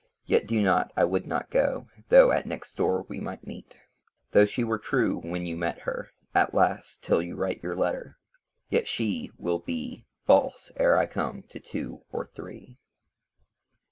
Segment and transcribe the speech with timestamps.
[0.25, 3.81] Yet do not; I would not go, Though at next door we might meet.
[4.31, 8.17] Though she were true when you met her, And last, till you write your letter,
[8.67, 12.79] Yet she Will be False, ere I come, to two or three.